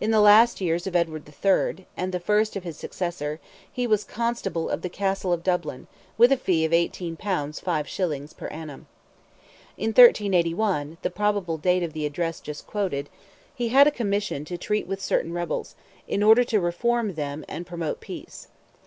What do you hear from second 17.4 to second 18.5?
and promote peace.